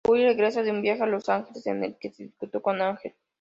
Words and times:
Buffy 0.03 0.23
regresa 0.25 0.63
de 0.63 0.71
un 0.71 0.81
viaje 0.81 1.03
a 1.03 1.05
Los 1.05 1.29
Ángeles 1.29 1.67
en 1.67 1.83
el 1.83 1.95
que 1.95 2.09
discutió 2.09 2.59
con 2.63 2.81
Ángel. 2.81 3.13